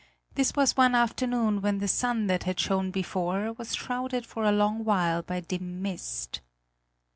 [0.33, 4.51] This was one afternoon when the sun that had shone before, was shrouded for a
[4.51, 6.41] long while by dim mist.